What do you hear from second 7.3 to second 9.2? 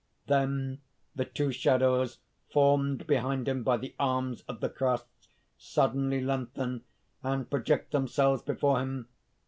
project themselves before him.